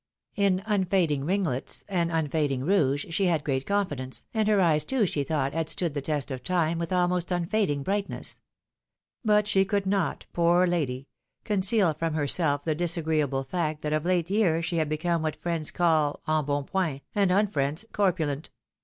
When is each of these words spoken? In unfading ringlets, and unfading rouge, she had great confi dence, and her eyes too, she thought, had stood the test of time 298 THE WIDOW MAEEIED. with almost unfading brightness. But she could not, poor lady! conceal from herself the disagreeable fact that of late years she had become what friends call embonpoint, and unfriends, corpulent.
In 0.35 0.63
unfading 0.65 1.25
ringlets, 1.25 1.85
and 1.87 2.11
unfading 2.11 2.63
rouge, 2.63 3.05
she 3.11 3.27
had 3.27 3.43
great 3.43 3.67
confi 3.67 3.97
dence, 3.97 4.25
and 4.33 4.47
her 4.47 4.59
eyes 4.59 4.83
too, 4.83 5.05
she 5.05 5.21
thought, 5.23 5.53
had 5.53 5.69
stood 5.69 5.93
the 5.93 6.01
test 6.01 6.31
of 6.31 6.41
time 6.43 6.79
298 6.79 6.79
THE 6.79 6.79
WIDOW 6.79 6.79
MAEEIED. 6.79 6.79
with 6.79 7.11
almost 7.11 7.31
unfading 7.31 7.83
brightness. 7.83 8.39
But 9.23 9.45
she 9.47 9.63
could 9.63 9.85
not, 9.85 10.25
poor 10.33 10.65
lady! 10.65 11.07
conceal 11.43 11.93
from 11.93 12.15
herself 12.15 12.63
the 12.63 12.73
disagreeable 12.73 13.43
fact 13.43 13.83
that 13.83 13.93
of 13.93 14.03
late 14.03 14.31
years 14.31 14.65
she 14.65 14.77
had 14.77 14.89
become 14.89 15.21
what 15.21 15.35
friends 15.39 15.69
call 15.69 16.21
embonpoint, 16.27 17.03
and 17.13 17.29
unfriends, 17.29 17.85
corpulent. 17.93 18.49